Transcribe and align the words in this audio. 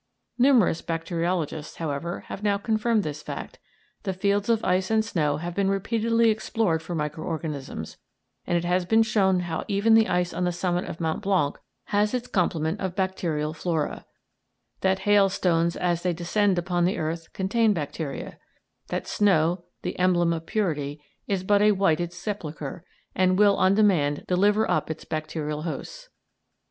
Numerous 0.39 0.81
bacteriologists, 0.81 1.75
however, 1.75 2.21
have 2.21 2.41
now 2.41 2.57
confirmed 2.57 3.03
this 3.03 3.21
fact, 3.21 3.59
the 4.01 4.13
fields 4.13 4.49
of 4.49 4.63
ice 4.65 4.89
and 4.89 5.05
snow 5.05 5.37
have 5.37 5.53
been 5.53 5.69
repeatedly 5.69 6.31
explored 6.31 6.81
for 6.81 6.95
micro 6.95 7.23
organisms, 7.23 7.97
and 8.47 8.57
it 8.57 8.65
has 8.65 8.83
been 8.83 9.03
shown 9.03 9.41
how 9.41 9.63
even 9.67 9.93
the 9.93 10.07
ice 10.07 10.33
on 10.33 10.43
the 10.43 10.51
summit 10.51 10.85
of 10.85 10.99
Mont 10.99 11.21
Blanc 11.21 11.55
has 11.93 12.15
its 12.15 12.25
complement 12.25 12.79
of 12.81 12.95
bacterial 12.95 13.53
flora, 13.53 14.07
that 14.79 15.01
hailstones 15.05 15.75
as 15.75 16.01
they 16.01 16.13
descend 16.13 16.57
upon 16.57 16.85
the 16.85 16.97
earth 16.97 17.31
contain 17.33 17.71
bacteria, 17.71 18.39
that 18.87 19.05
snow, 19.05 19.65
the 19.83 19.99
emblem 19.99 20.33
of 20.33 20.47
purity, 20.47 20.99
is 21.27 21.43
but 21.43 21.61
a 21.61 21.73
whited 21.73 22.11
sepulchre, 22.11 22.83
and 23.13 23.37
will 23.37 23.55
on 23.55 23.75
demand 23.75 24.25
deliver 24.27 24.67
up 24.67 24.89
its 24.89 25.05
bacterial 25.05 25.61
hosts. 25.61 26.09